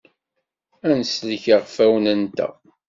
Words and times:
Ad 0.87 0.91
nsellek 0.99 1.43
iɣfawen-nteɣ. 1.53 2.53